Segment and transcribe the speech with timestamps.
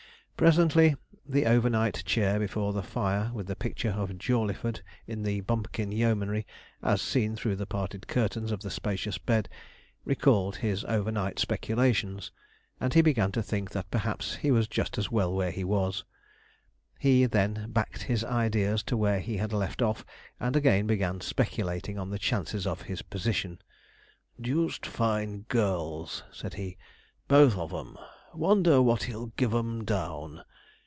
[0.41, 5.41] Presently the over night chair before the fire, with the picture of Jawleyford in the
[5.41, 6.47] Bumperkin yeomanry,
[6.81, 9.47] as seen through the parted curtains of the spacious bed,
[10.03, 12.31] recalled his over night speculations,
[12.79, 16.03] and he began to think that perhaps he was just as well where he was.
[16.97, 20.03] He then 'backed' his ideas to where he had left off,
[20.39, 23.59] and again began speculating on the chances of his position.
[24.41, 26.79] 'Deuced fine girls,' said he,
[27.27, 27.95] 'both of 'em:
[28.33, 30.41] wonder what he'll give 'em down?'